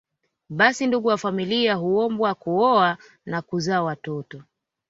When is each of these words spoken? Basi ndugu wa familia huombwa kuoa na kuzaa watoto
Basi 0.49 0.87
ndugu 0.87 1.07
wa 1.07 1.17
familia 1.17 1.75
huombwa 1.75 2.35
kuoa 2.35 2.97
na 3.25 3.41
kuzaa 3.41 3.81
watoto 3.81 4.43